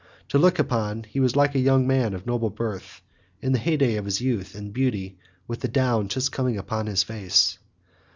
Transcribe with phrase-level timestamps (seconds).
[0.29, 3.03] To look at, he was like a young man of noble birth
[3.39, 6.87] in the hey day of his youth and beauty with the down just coming upon
[6.87, 7.59] his face.